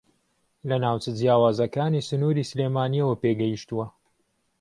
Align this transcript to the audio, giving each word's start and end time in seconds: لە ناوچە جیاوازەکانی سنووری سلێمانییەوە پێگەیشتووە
لە 0.69 0.75
ناوچە 0.83 1.11
جیاوازەکانی 1.19 2.05
سنووری 2.09 2.47
سلێمانییەوە 2.51 3.15
پێگەیشتووە 3.23 3.85